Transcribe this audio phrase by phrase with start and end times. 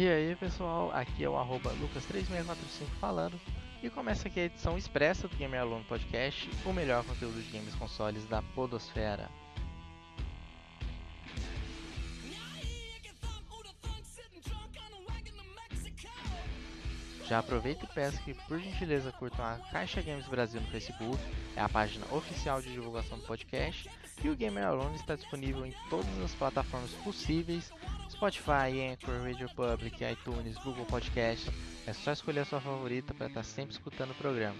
[0.00, 3.34] E aí pessoal, aqui é o arroba lucas3645 falando
[3.82, 7.74] e começa aqui a edição expressa do Gamer Aluno Podcast, o melhor conteúdo de games
[7.74, 9.28] consoles da podosfera.
[17.28, 21.22] Já aproveita e peço que por gentileza curtam a Caixa Games Brasil no Facebook,
[21.54, 23.90] é a página oficial de divulgação do podcast,
[24.24, 27.70] e o Gamer Alone está disponível em todas as plataformas possíveis,
[28.10, 31.50] Spotify, Anchor, Radio Public, iTunes, Google Podcast,
[31.86, 34.56] é só escolher a sua favorita para estar sempre escutando o programa.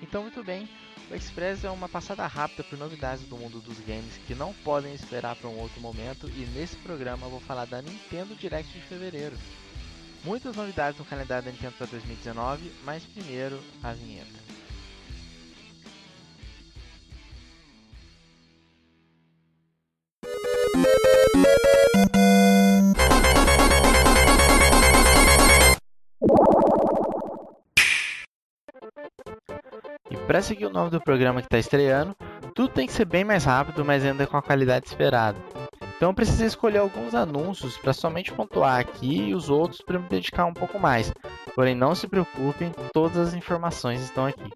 [0.00, 0.66] Então muito bem,
[1.10, 4.94] o Express é uma passada rápida por novidades do mundo dos games que não podem
[4.94, 6.26] esperar para um outro momento.
[6.28, 9.36] E nesse programa eu vou falar da Nintendo Direct de fevereiro.
[10.24, 14.46] Muitas novidades no calendário da Nintendo para 2019, mas primeiro a vinheta.
[30.10, 32.16] E para seguir o nome do programa que está estreando,
[32.54, 35.38] tudo tem que ser bem mais rápido, mas ainda com a qualidade esperada.
[35.96, 40.06] Então eu precisei escolher alguns anúncios para somente pontuar aqui e os outros para me
[40.08, 41.12] dedicar um pouco mais.
[41.54, 44.50] Porém, não se preocupem, todas as informações estão aqui.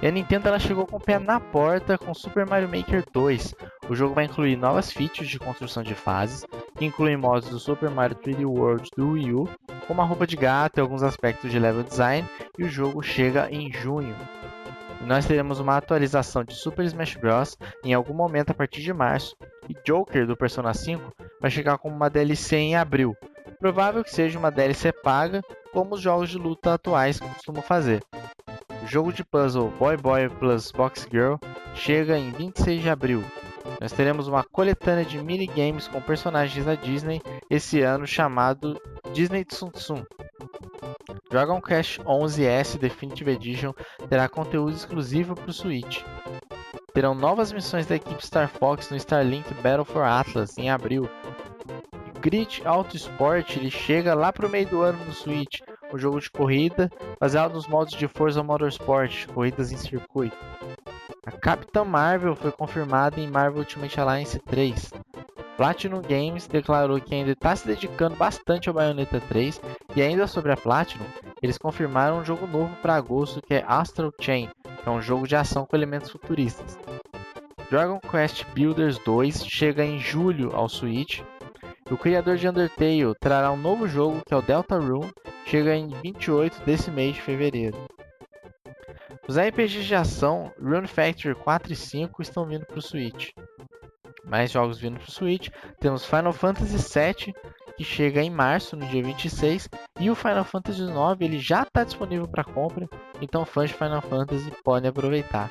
[0.00, 3.54] E a Nintendo ela chegou com o pé na porta com Super Mario Maker 2.
[3.88, 7.90] O jogo vai incluir novas features de construção de fases, que incluem modos do Super
[7.90, 9.48] Mario 3D World do Wii U,
[9.86, 12.26] como a roupa de gato e alguns aspectos de level design,
[12.58, 14.16] e o jogo chega em junho
[15.04, 17.58] nós teremos uma atualização de Super Smash Bros.
[17.84, 19.36] em algum momento a partir de março,
[19.68, 23.16] e Joker do Persona 5 vai chegar como uma DLC em abril.
[23.58, 28.02] Provável que seja uma DLC paga, como os jogos de luta atuais costumam fazer.
[28.82, 31.36] O jogo de puzzle Boy Boy Plus Box Girl
[31.74, 33.24] chega em 26 de abril.
[33.80, 38.80] Nós teremos uma coletânea de minigames com personagens da Disney esse ano chamado
[39.12, 40.04] Disney Tsum.
[41.30, 43.72] Dragon Quest 11S Definitive Edition
[44.08, 46.02] terá conteúdo exclusivo para o Switch.
[46.94, 51.10] Terão novas missões da equipe Star Fox no Starlink Battle for Atlas em abril.
[52.20, 55.60] Grid Auto Sport ele chega lá para o meio do ano no Switch,
[55.92, 56.88] o jogo de corrida
[57.18, 60.36] baseado nos modos de Forza Motorsport, corridas em circuito.
[61.26, 64.92] A Capitã Marvel foi confirmada em Marvel Ultimate Alliance 3.
[65.56, 69.60] Platinum Games declarou que ainda está se dedicando bastante ao Bayonetta 3
[69.96, 71.06] e ainda sobre a Platinum,
[71.42, 74.48] eles confirmaram um jogo novo para agosto que é Astral Chain,
[74.84, 76.78] é um jogo de ação com elementos futuristas.
[77.70, 81.20] Dragon Quest Builders 2 chega em julho ao Switch.
[81.90, 85.12] O criador de Undertale trará um novo jogo que é o Deltarune,
[85.46, 87.78] chega em 28 desse mês de fevereiro.
[89.26, 93.30] Os RPGs de ação Rune Factory 4 e 5 estão vindo para o Switch
[94.24, 95.48] mais jogos vindo para o Switch.
[95.80, 97.34] Temos Final Fantasy VII,
[97.76, 99.68] que chega em março, no dia 26,
[100.00, 102.88] e o Final Fantasy IX ele já está disponível para compra,
[103.24, 105.50] então fãs de Final Fantasy podem aproveitar.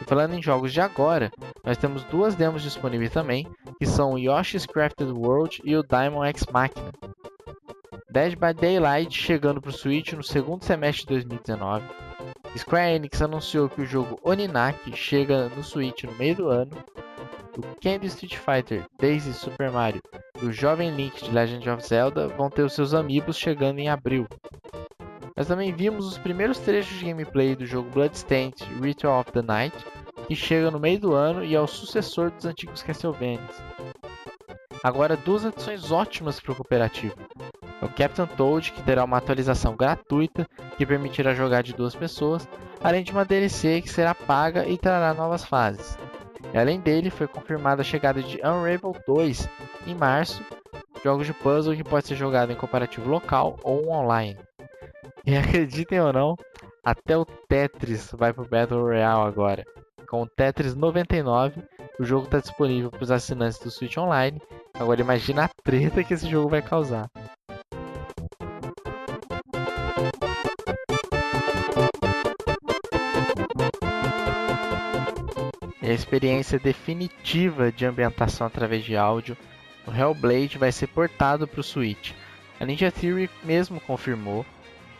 [0.00, 1.30] E falando em jogos de agora,
[1.64, 3.46] nós temos duas demos disponíveis também,
[3.78, 6.92] que são o Yoshi's Crafted World e o Diamond X Machina.
[8.10, 11.84] Dead by Daylight chegando para o Switch no segundo semestre de 2019.
[12.56, 16.76] Square Enix anunciou que o jogo Oninaki chega no Switch no meio do ano
[17.54, 20.02] do Candy Street Fighter, Daisy Super Mario
[20.42, 23.88] e o jovem Link de Legend of Zelda vão ter os seus amigos chegando em
[23.88, 24.26] abril.
[25.40, 29.74] Nós também vimos os primeiros trechos de gameplay do jogo Bloodstained Ritual of the Night,
[30.28, 33.40] que chega no meio do ano e é o sucessor dos antigos Castlevanias.
[34.84, 37.14] Agora duas adições ótimas para o cooperativo.
[37.80, 40.46] É o Captain Toad, que terá uma atualização gratuita
[40.76, 42.46] que permitirá jogar de duas pessoas,
[42.84, 45.96] além de uma DLC que será paga e trará novas fases.
[46.52, 49.48] E além dele, foi confirmada a chegada de Unravel 2
[49.86, 50.44] em março,
[51.02, 54.36] jogos de puzzle que pode ser jogado em comparativo local ou online.
[55.30, 56.34] E acreditem ou não,
[56.84, 59.64] até o Tetris vai pro Battle Royale agora.
[60.08, 61.62] Com o Tetris 99,
[62.00, 64.42] o jogo está disponível para os assinantes do Switch Online.
[64.74, 67.08] Agora imagina a treta que esse jogo vai causar.
[75.80, 79.36] a experiência definitiva de ambientação através de áudio,
[79.86, 82.14] o Hellblade vai ser portado para o Switch.
[82.60, 84.44] A Ninja Theory mesmo confirmou,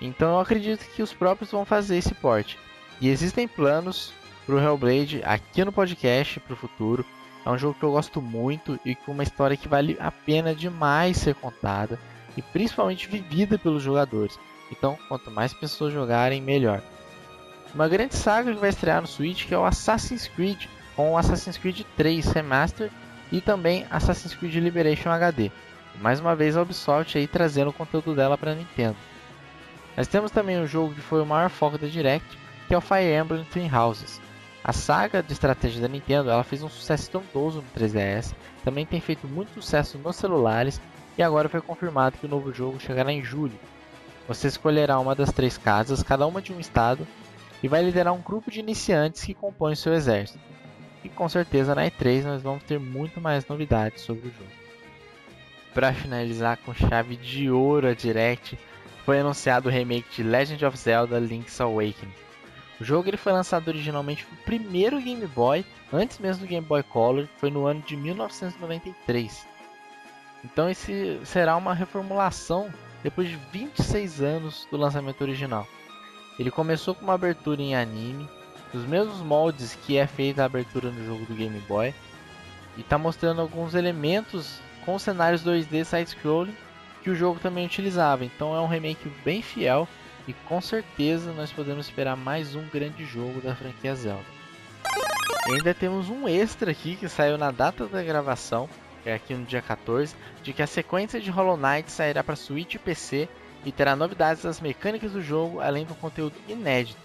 [0.00, 2.56] então eu acredito que os próprios vão fazer esse port.
[3.00, 4.12] E existem planos
[4.46, 7.04] para o Hellblade aqui no podcast para o futuro.
[7.44, 10.54] É um jogo que eu gosto muito e com uma história que vale a pena
[10.54, 11.98] demais ser contada
[12.36, 14.38] e principalmente vivida pelos jogadores.
[14.70, 16.82] Então, quanto mais pessoas jogarem, melhor.
[17.74, 20.66] Uma grande saga que vai estrear no Switch que é o Assassin's Creed
[20.96, 22.90] com Assassin's Creed 3 Remaster
[23.30, 25.50] e também Assassin's Creed Liberation HD.
[26.00, 28.96] Mais uma vez a Ubisoft aí trazendo o conteúdo dela para Nintendo.
[29.98, 32.80] Nós temos também um jogo que foi o maior foco da Direct, que é o
[32.80, 34.20] Fire Emblem Three Houses.
[34.62, 39.00] A saga de estratégia da Nintendo ela fez um sucesso estrondoso no 3DS, também tem
[39.00, 40.80] feito muito sucesso nos celulares
[41.18, 43.58] e agora foi confirmado que o novo jogo chegará em julho.
[44.28, 47.04] Você escolherá uma das três casas, cada uma de um estado,
[47.60, 50.38] e vai liderar um grupo de iniciantes que compõem seu exército.
[51.02, 54.52] E com certeza na E3 nós vamos ter muito mais novidades sobre o jogo.
[55.74, 58.56] Para finalizar com chave de ouro a Direct,
[59.08, 62.12] foi anunciado o remake de Legend of Zelda Link's Awakening.
[62.78, 66.82] O jogo ele foi lançado originalmente no primeiro Game Boy, antes mesmo do Game Boy
[66.82, 69.46] Color, que foi no ano de 1993.
[70.44, 72.70] Então esse será uma reformulação
[73.02, 75.66] depois de 26 anos do lançamento original.
[76.38, 78.28] Ele começou com uma abertura em anime,
[78.74, 81.94] dos mesmos moldes que é feita a abertura no jogo do Game Boy,
[82.76, 86.67] e está mostrando alguns elementos com cenários 2D side-scrolling
[87.08, 88.22] que o jogo também utilizava.
[88.22, 89.88] Então é um remake bem fiel
[90.26, 94.26] e com certeza nós podemos esperar mais um grande jogo da franquia Zelda.
[95.48, 98.68] E ainda temos um extra aqui que saiu na data da gravação,
[99.02, 102.36] que é aqui no dia 14, de que a sequência de Hollow Knight sairá para
[102.36, 103.26] Switch e PC
[103.64, 107.00] e terá novidades das mecânicas do jogo, além do conteúdo inédito.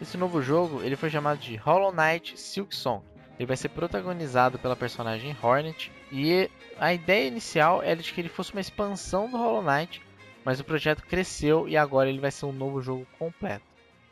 [0.00, 3.04] Esse novo jogo ele foi chamado de Hollow Knight Silk Song
[3.38, 8.28] ele vai ser protagonizado pela personagem Hornet e a ideia inicial era de que ele
[8.28, 10.00] fosse uma expansão do Hollow Knight,
[10.44, 13.64] mas o projeto cresceu e agora ele vai ser um novo jogo completo.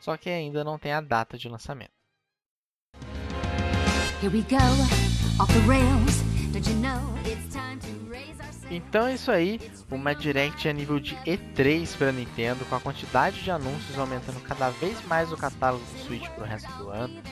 [0.00, 1.90] Só que ainda não tem a data de lançamento.
[8.70, 9.60] Então é isso aí,
[9.90, 14.68] uma Direct a nível de E3 para Nintendo, com a quantidade de anúncios aumentando cada
[14.70, 17.22] vez mais o catálogo do Switch para o resto do ano.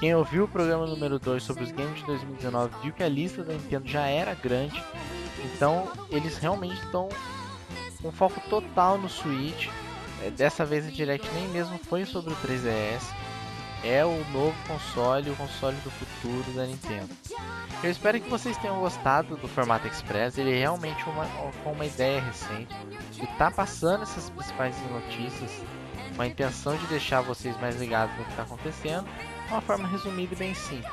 [0.00, 3.44] Quem ouviu o programa número 2 sobre os games de 2019 viu que a lista
[3.44, 4.82] da Nintendo já era grande,
[5.44, 7.10] então eles realmente estão
[8.00, 9.68] com foco total no Switch.
[10.24, 13.02] É, dessa vez a Direct nem mesmo foi sobre o 3DS,
[13.84, 17.10] é o novo console, o console do futuro da Nintendo.
[17.82, 21.26] Eu espero que vocês tenham gostado do formato Express, ele é realmente uma,
[21.66, 22.74] uma ideia recente.
[23.18, 25.50] E está passando essas principais notícias.
[26.16, 29.06] Com a intenção de deixar vocês mais ligados no que está acontecendo
[29.50, 30.92] uma forma resumida e bem simples.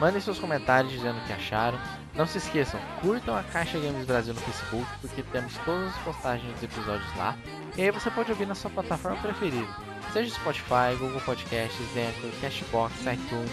[0.00, 1.78] Mandem seus comentários dizendo o que acharam.
[2.14, 6.50] Não se esqueçam, curtam a Caixa Games Brasil no Facebook, porque temos todas as postagens
[6.54, 7.36] dos episódios lá.
[7.76, 9.68] E aí você pode ouvir na sua plataforma preferida,
[10.14, 13.50] seja Spotify, Google Podcasts, Anchor, Cashbox, iTunes,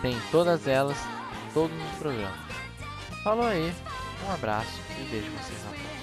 [0.00, 0.96] tem todas elas,
[1.52, 2.38] todos os programas.
[3.24, 3.74] Falou aí,
[4.28, 5.94] um abraço e vejo vocês na próxima.